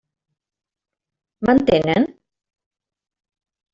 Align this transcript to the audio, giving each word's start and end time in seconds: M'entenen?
M'entenen? 1.49 2.09